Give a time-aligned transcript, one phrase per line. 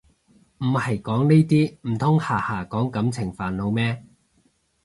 [0.57, 4.03] 唔係講呢啲唔通下下講感情煩惱咩